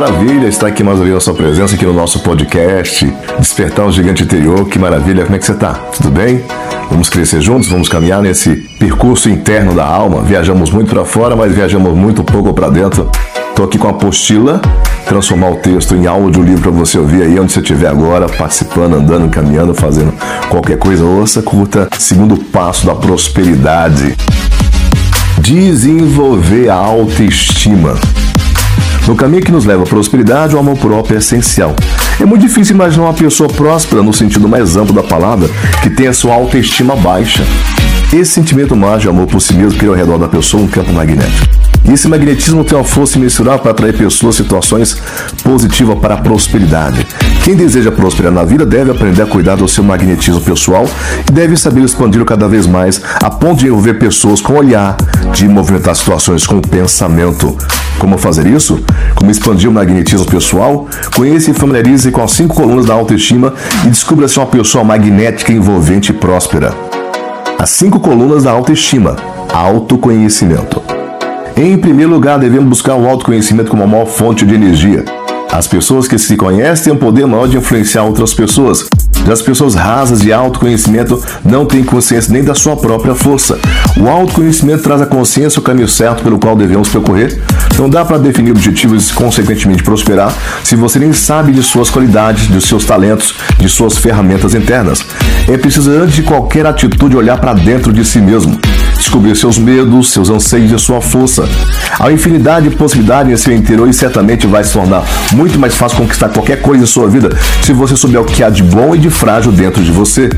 [0.00, 3.06] maravilha estar aqui mais uma vez na sua presença aqui no nosso podcast
[3.38, 4.68] Despertar o Gigante Interior.
[4.68, 5.74] Que maravilha, como é que você está?
[5.74, 6.42] Tudo bem?
[6.90, 10.20] Vamos crescer juntos, vamos caminhar nesse percurso interno da alma.
[10.22, 13.08] Viajamos muito para fora, mas viajamos muito pouco para dentro.
[13.50, 14.60] Estou aqui com a apostila,
[15.06, 18.94] transformar o texto em áudio livro para você ouvir aí onde você estiver agora, participando,
[18.94, 20.12] andando, caminhando, fazendo
[20.48, 21.04] qualquer coisa.
[21.04, 21.88] Ouça, curta.
[22.00, 24.16] Segundo passo da prosperidade.
[25.38, 27.94] Desenvolver a autoestima.
[29.06, 31.76] No caminho que nos leva à prosperidade, o amor próprio é essencial.
[32.18, 35.48] É muito difícil imaginar uma pessoa próspera no sentido mais amplo da palavra
[35.82, 37.44] que tenha sua autoestima baixa.
[38.10, 40.90] Esse sentimento mágico de amor por si mesmo cria ao redor da pessoa um campo
[40.90, 41.54] magnético.
[41.84, 44.96] E esse magnetismo tem uma força imensurável para atrair pessoas, situações
[45.42, 47.06] positivas para a prosperidade.
[47.44, 50.88] Quem deseja prosperar na vida deve aprender a cuidar do seu magnetismo pessoal
[51.28, 54.96] e deve saber expandi-lo cada vez mais, a ponto de envolver pessoas com olhar,
[55.34, 57.54] de movimentar situações com o pensamento.
[57.98, 58.82] Como fazer isso?
[59.14, 60.86] Como expandir o magnetismo pessoal?
[61.14, 64.84] Conheça e familiarize com as cinco colunas da autoestima e descubra se é uma pessoa
[64.84, 66.74] magnética, envolvente e próspera.
[67.58, 69.16] As cinco colunas da autoestima.
[69.52, 70.82] Autoconhecimento.
[71.56, 75.04] Em primeiro lugar, devemos buscar o autoconhecimento como a maior fonte de energia.
[75.54, 78.88] As pessoas que se conhecem têm um poder maior de influenciar outras pessoas.
[79.24, 83.56] Já as pessoas rasas de autoconhecimento não têm consciência nem da sua própria força.
[83.96, 87.40] O autoconhecimento traz a consciência o caminho certo pelo qual devemos percorrer.
[87.78, 92.48] Não dá para definir objetivos e, consequentemente, prosperar se você nem sabe de suas qualidades,
[92.48, 95.06] de seus talentos, de suas ferramentas internas.
[95.48, 98.58] É preciso, antes de qualquer atitude, olhar para dentro de si mesmo
[98.96, 101.48] descobrir seus medos, seus anseios e sua força.
[101.98, 105.98] Há infinidade de possibilidades em seu interior e certamente vai se tornar muito mais fácil
[105.98, 107.30] conquistar qualquer coisa em sua vida
[107.62, 110.28] se você souber o que há de bom e de frágil dentro de você.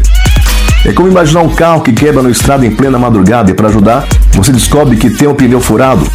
[0.85, 4.07] É como imaginar um carro que quebra na estrada em plena madrugada e para ajudar,
[4.33, 6.07] você descobre que tem um pneu furado.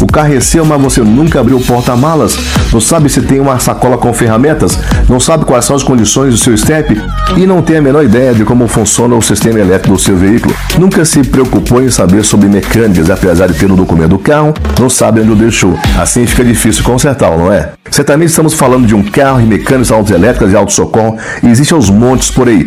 [0.00, 2.36] O carro é seu, mas você nunca abriu o porta-malas,
[2.72, 6.38] não sabe se tem uma sacola com ferramentas, não sabe quais são as condições do
[6.38, 7.00] seu step
[7.36, 10.54] e não tem a menor ideia de como funciona o sistema elétrico do seu veículo.
[10.78, 14.90] Nunca se preocupou em saber sobre mecânicas, apesar de ter no documento do carro, não
[14.90, 15.78] sabe onde o deixou.
[15.98, 17.72] Assim fica difícil consertar, não é?
[17.90, 22.30] Certamente estamos falando de um carro e mecânicas autoelétricas e autossocorro e existem aos montes
[22.30, 22.66] por aí.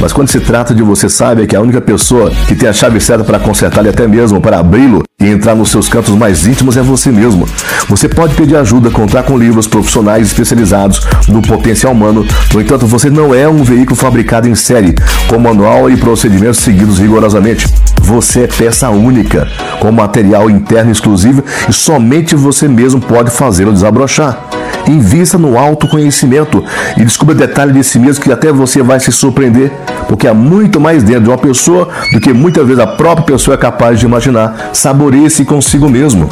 [0.00, 2.98] Mas quando se trata de você, sabe que a única pessoa que tem a chave
[3.00, 6.76] certa para consertar e até mesmo para abri-lo e entrar nos seus cantos mais íntimos
[6.76, 7.46] é você mesmo.
[7.88, 12.26] Você pode pedir ajuda, contar com livros profissionais especializados no potencial humano.
[12.52, 14.94] No entanto, você não é um veículo fabricado em série,
[15.28, 17.68] com manual e procedimentos seguidos rigorosamente.
[18.00, 19.46] Você é peça única,
[19.80, 24.59] com material interno exclusivo e somente você mesmo pode fazê-lo desabrochar.
[24.90, 26.64] Invista no autoconhecimento
[26.96, 29.70] e descubra detalhes de si mesmo que até você vai se surpreender,
[30.08, 33.54] porque há muito mais dentro de uma pessoa do que muitas vezes a própria pessoa
[33.54, 34.70] é capaz de imaginar.
[34.72, 36.28] Saboreie-se consigo mesmo.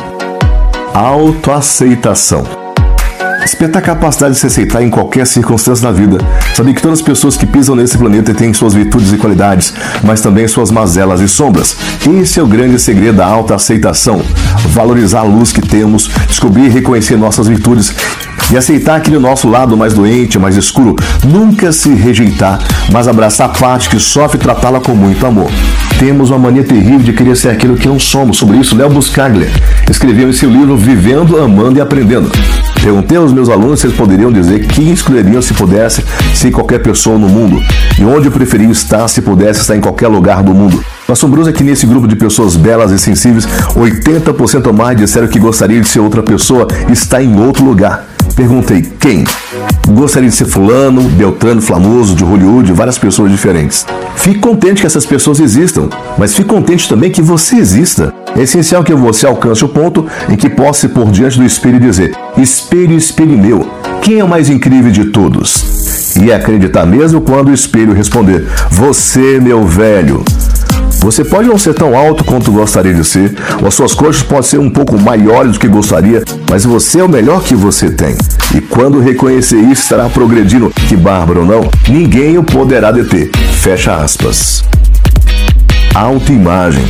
[0.93, 2.43] Autoaceitação.
[3.43, 6.19] Despertar a capacidade de se aceitar em qualquer circunstância da vida.
[6.53, 10.21] Saber que todas as pessoas que pisam nesse planeta têm suas virtudes e qualidades, mas
[10.21, 11.77] também suas mazelas e sombras.
[12.21, 14.21] Esse é o grande segredo da alta aceitação.
[14.71, 17.95] Valorizar a luz que temos, descobrir e reconhecer nossas virtudes
[18.51, 20.97] e aceitar aquele nosso lado mais doente, mais escuro.
[21.25, 22.59] Nunca se rejeitar,
[22.93, 25.51] mas abraçar a parte que sofre e tratá-la com muito amor.
[25.99, 28.37] Temos uma mania terrível de querer ser aquilo que não somos.
[28.37, 29.51] Sobre isso, Léo Buscaglia
[29.91, 32.31] escreveu em seu livro Vivendo, Amando e Aprendendo.
[32.81, 36.05] Perguntei aos meus alunos se eles poderiam dizer quem escolheriam se pudesse
[36.35, 37.61] ser qualquer pessoa no mundo
[37.99, 40.83] e onde preferiam estar se pudesse estar em qualquer lugar do mundo.
[41.09, 45.27] O assombroso é que nesse grupo de pessoas belas e sensíveis, 80% ou mais disseram
[45.27, 48.05] que gostariam de ser outra pessoa e está em outro lugar.
[48.39, 49.25] Perguntei quem?
[49.89, 53.85] Gostaria de ser fulano, Beltrano, Flamoso, de Hollywood, várias pessoas diferentes.
[54.15, 58.15] Fique contente que essas pessoas existam, mas fique contente também que você exista.
[58.37, 61.79] É essencial que você alcance o ponto em que possa se pôr diante do espelho
[61.79, 63.69] e dizer: Espelho, espelho meu,
[64.03, 66.15] quem é o mais incrível de todos?
[66.23, 70.23] E acreditar mesmo quando o espelho responder: Você, meu velho.
[70.99, 74.43] Você pode não ser tão alto quanto gostaria de ser, ou as suas coxas podem
[74.43, 78.17] ser um pouco maiores do que gostaria, mas você é o melhor que você tem.
[78.55, 83.31] E quando reconhecer isso, estará progredindo, que bárbaro ou não, ninguém o poderá deter.
[83.53, 84.65] Fecha aspas.
[85.95, 86.85] Autoimagem.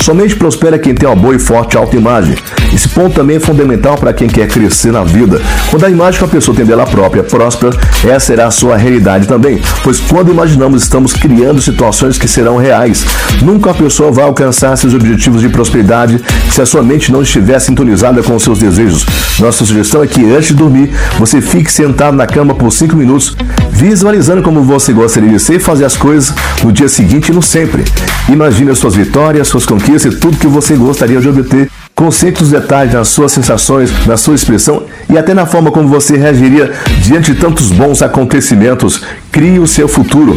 [0.00, 2.36] Somente prospera quem tem uma boa e forte autoimagem.
[2.72, 5.40] Esse ponto também é fundamental para quem quer crescer na vida.
[5.70, 9.26] Quando a imagem que a pessoa tem dela própria próspera, essa será a sua realidade
[9.26, 9.60] também.
[9.82, 13.04] Pois quando imaginamos, estamos criando situações que serão reais.
[13.42, 16.20] Nunca a pessoa vai alcançar seus objetivos de prosperidade
[16.50, 19.04] se a sua mente não estiver sintonizada com os seus desejos.
[19.38, 23.36] Nossa sugestão é que antes de dormir, você fique sentado na cama por 5 minutos,
[23.70, 27.42] visualizando como você gostaria de ser e fazer as coisas no dia seguinte e no
[27.42, 27.84] sempre.
[28.28, 32.50] Imagine as suas vitórias, suas conquistas esqueça tudo que você gostaria de obter consciente dos
[32.50, 36.72] detalhes nas suas sensações, na sua expressão e até na forma como você reagiria
[37.02, 39.02] diante de tantos bons acontecimentos.
[39.30, 40.36] Crie o seu futuro.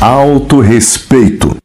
[0.00, 1.56] Autorrespeito.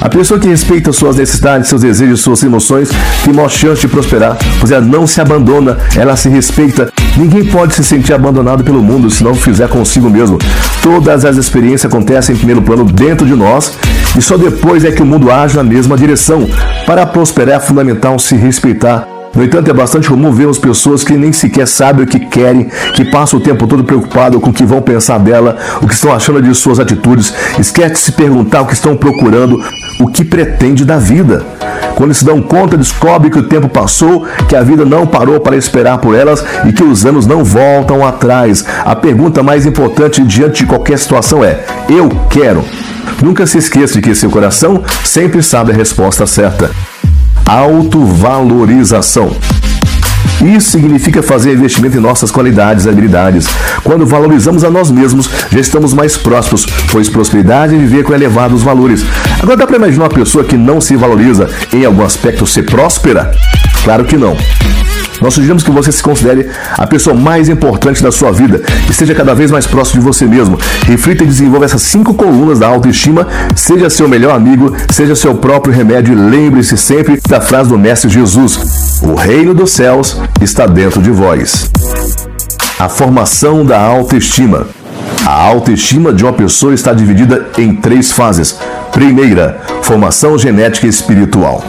[0.00, 2.90] A pessoa que respeita suas necessidades, seus desejos, suas emoções,
[3.24, 6.92] tem maior chance de prosperar, pois ela não se abandona, ela se respeita.
[7.16, 10.38] Ninguém pode se sentir abandonado pelo mundo se não fizer consigo mesmo.
[10.82, 13.72] Todas as experiências acontecem em primeiro plano dentro de nós
[14.16, 16.46] e só depois é que o mundo age na mesma direção.
[16.86, 21.30] Para prosperar é fundamental se respeitar no entanto, é bastante comum vermos pessoas que nem
[21.30, 24.80] sequer sabem o que querem, que passam o tempo todo preocupado com o que vão
[24.80, 28.72] pensar dela, o que estão achando de suas atitudes, esquece de se perguntar o que
[28.72, 29.62] estão procurando,
[30.00, 31.44] o que pretende da vida.
[31.96, 35.56] Quando se dão conta, descobrem que o tempo passou, que a vida não parou para
[35.56, 38.64] esperar por elas e que os anos não voltam atrás.
[38.86, 42.64] A pergunta mais importante diante de qualquer situação é: eu quero.
[43.22, 46.70] Nunca se esqueça de que seu coração sempre sabe a resposta certa
[47.46, 49.30] autovalorização.
[50.44, 53.46] Isso significa fazer investimento em nossas qualidades e habilidades.
[53.82, 58.62] Quando valorizamos a nós mesmos, já estamos mais próximos, pois prosperidade é viver com elevados
[58.62, 59.04] valores.
[59.40, 63.32] Agora dá para imaginar uma pessoa que não se valoriza em algum aspecto ser próspera?
[63.82, 64.36] Claro que não.
[65.20, 69.34] Nós sugerimos que você se considere a pessoa mais importante da sua vida esteja cada
[69.34, 70.58] vez mais próximo de você mesmo.
[70.84, 73.26] Reflita e desenvolva essas cinco colunas da autoestima.
[73.54, 79.00] Seja seu melhor amigo, seja seu próprio remédio lembre-se sempre da frase do Mestre Jesus:
[79.02, 81.70] O reino dos céus está dentro de vós.
[82.78, 84.66] A formação da autoestima.
[85.24, 88.58] A autoestima de uma pessoa está dividida em três fases.
[88.92, 91.64] Primeira, formação genética e espiritual.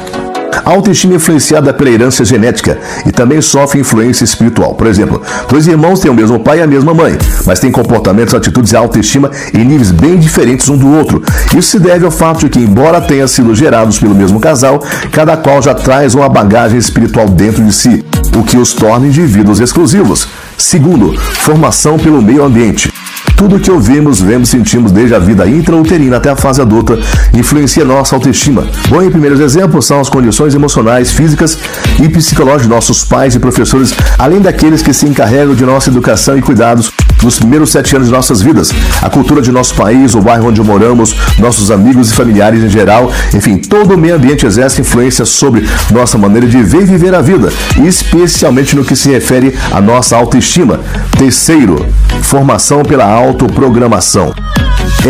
[0.64, 4.76] A autoestima é influenciada pela herança genética e também sofre influência espiritual.
[4.76, 8.34] Por exemplo, dois irmãos têm o mesmo pai e a mesma mãe, mas têm comportamentos,
[8.34, 11.24] atitudes e autoestima em níveis bem diferentes um do outro.
[11.56, 15.38] Isso se deve ao fato de que, embora tenham sido gerados pelo mesmo casal, cada
[15.38, 18.06] qual já traz uma bagagem espiritual dentro de si,
[18.38, 20.28] o que os torna indivíduos exclusivos.
[20.58, 22.97] Segundo, formação pelo meio ambiente.
[23.38, 26.98] Tudo o que ouvimos, vemos, sentimos desde a vida intrauterina até a fase adulta
[27.36, 28.66] influencia nossa autoestima.
[28.90, 31.58] Bom, em primeiros exemplos são as condições emocionais, físicas
[32.04, 36.36] e psicológicas de nossos pais e professores, além daqueles que se encarregam de nossa educação
[36.36, 36.92] e cuidados
[37.24, 38.72] nos primeiros sete anos de nossas vidas.
[39.02, 43.12] A cultura de nosso país, o bairro onde moramos, nossos amigos e familiares em geral,
[43.34, 47.22] enfim, todo o meio ambiente exerce influência sobre nossa maneira de ver e viver a
[47.22, 47.52] vida,
[47.86, 50.80] especialmente no que se refere à nossa autoestima.
[51.18, 51.86] Terceiro,
[52.22, 54.34] formação pela autoprogramação.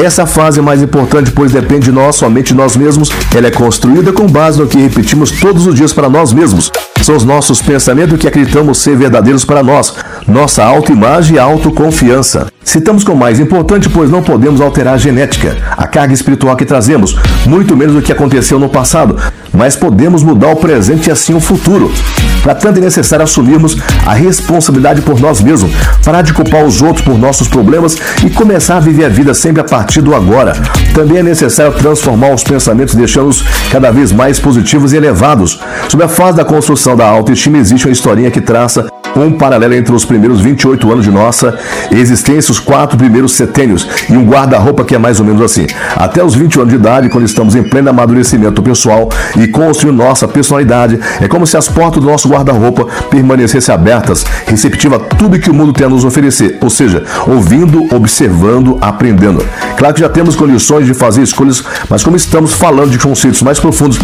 [0.03, 3.09] Essa fase é mais importante, pois depende de nós, somente de nós mesmos.
[3.35, 6.71] Ela é construída com base no que repetimos todos os dias para nós mesmos.
[7.03, 9.93] São os nossos pensamentos que acreditamos ser verdadeiros para nós,
[10.27, 12.47] nossa autoimagem e autoconfiança.
[12.67, 17.15] Citamos como mais importante, pois não podemos alterar a genética, a carga espiritual que trazemos,
[17.45, 19.15] muito menos o que aconteceu no passado,
[19.53, 21.89] mas podemos mudar o presente e assim o futuro.
[22.43, 25.71] Para tanto é necessário assumirmos a responsabilidade por nós mesmos,
[26.03, 29.61] parar de culpar os outros por nossos problemas e começar a viver a vida sempre
[29.61, 30.51] a partir do agora.
[30.93, 35.57] Também é necessário transformar os pensamentos, deixando-os cada vez mais positivos e elevados.
[35.87, 38.89] Sobre a fase da construção da autoestima, existe uma historinha que traça
[39.25, 41.57] um paralelo entre os primeiros 28 anos de nossa
[41.91, 45.65] existência, os quatro primeiros setênios, e um guarda-roupa que é mais ou menos assim.
[45.95, 50.27] Até os 20 anos de idade, quando estamos em pleno amadurecimento pessoal e construindo nossa
[50.27, 55.49] personalidade, é como se as portas do nosso guarda-roupa permanecessem abertas, receptiva a tudo que
[55.49, 59.43] o mundo tem a nos oferecer, ou seja, ouvindo, observando, aprendendo.
[59.77, 63.59] Claro que já temos condições de fazer escolhas, mas como estamos falando de conceitos mais
[63.59, 63.99] profundos,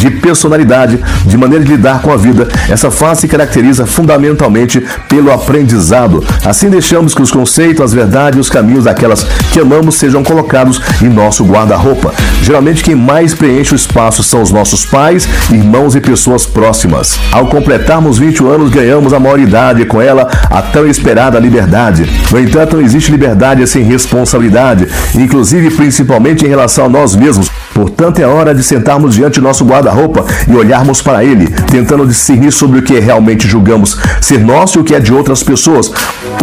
[0.00, 5.32] de personalidade, de maneira de lidar com a vida, essa fase se caracteriza fundamentalmente pelo
[5.32, 6.24] aprendizado.
[6.44, 10.80] Assim deixamos que os conceitos, as verdades e os caminhos daquelas que amamos sejam colocados
[11.02, 12.12] em nosso guarda-roupa.
[12.42, 17.18] Geralmente quem mais preenche o espaço são os nossos pais, irmãos e pessoas próximas.
[17.32, 22.08] Ao completarmos 20 anos, ganhamos a maioridade e com ela a tão esperada liberdade.
[22.30, 27.50] No entanto, não existe liberdade sem responsabilidade, inclusive principalmente em relação a nós mesmos.
[27.74, 32.50] Portanto, é hora de sentarmos diante do nosso guarda-roupa e olharmos para ele, tentando discernir
[32.50, 35.90] sobre o que realmente julgamos ser nosso e o que é de outras pessoas.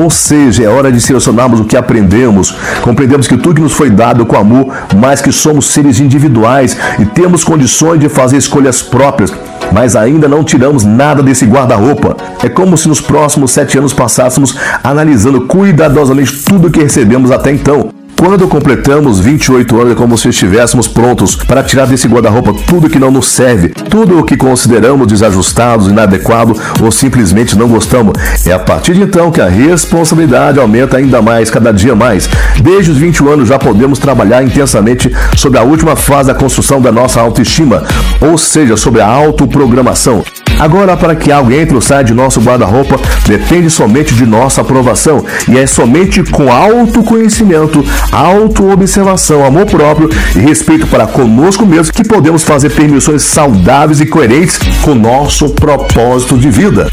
[0.01, 2.55] Ou seja, é hora de selecionarmos o que aprendemos.
[2.81, 7.05] Compreendemos que tudo que nos foi dado com amor, mas que somos seres individuais e
[7.05, 9.33] temos condições de fazer escolhas próprias
[9.71, 12.15] mas ainda não tiramos nada desse guarda-roupa.
[12.43, 17.86] É como se nos próximos sete anos passássemos analisando cuidadosamente tudo que recebemos até então
[18.19, 22.97] Quando completamos 28 anos é como se estivéssemos prontos para tirar desse guarda-roupa tudo que
[22.97, 28.13] não nos serve, tudo o que consideramos desajustados, inadequado ou simplesmente não gostamos.
[28.43, 32.27] É a partir de então que a responsabilidade aumenta ainda mais, cada dia mais.
[32.59, 36.91] Desde os 21 anos já podemos trabalhar intensamente sobre a última fase da construção da
[36.91, 37.83] nossa autoestima,
[38.19, 40.23] ou seja, sobre a autoprogramação.
[40.59, 45.23] Agora, para que algo entre ou saia de nosso guarda-roupa, depende somente de nossa aprovação.
[45.47, 52.43] E é somente com autoconhecimento, autoobservação, amor próprio e respeito para conosco mesmo que podemos
[52.43, 56.89] fazer permissões saudáveis e coerentes com nosso propósito de vida.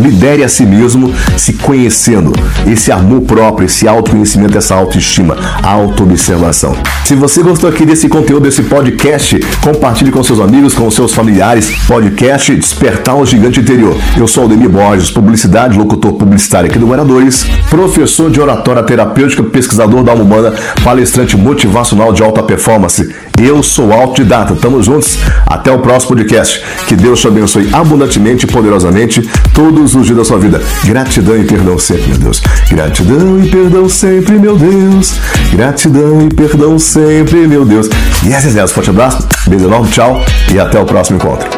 [0.00, 2.32] Lidere a si mesmo se conhecendo.
[2.66, 6.76] Esse amor próprio, esse autoconhecimento, essa autoestima, autoobservação.
[7.04, 11.70] Se você gostou aqui desse conteúdo, desse podcast, compartilhe com seus amigos, com seus familiares.
[11.86, 13.96] Podcast Despertar o Gigante Interior.
[14.16, 20.02] Eu sou Aldemir Borges, publicidade, locutor publicitário aqui do Guaradores, professor de oratória terapêutica, pesquisador
[20.02, 23.14] da alma humana, palestrante motivacional de alta performance.
[23.42, 24.54] Eu sou autodidata.
[24.54, 25.18] Tamo juntos.
[25.46, 26.62] Até o próximo podcast.
[26.86, 30.60] Que Deus te abençoe abundantemente e poderosamente todos os dias da sua vida.
[30.84, 32.42] Gratidão e perdão sempre, meu Deus.
[32.70, 35.14] Gratidão e perdão sempre, meu Deus.
[35.52, 37.88] Gratidão e perdão sempre, meu Deus.
[38.26, 40.20] Essa é a Forte abraço, beijo enorme, tchau
[40.52, 41.55] e até o próximo encontro.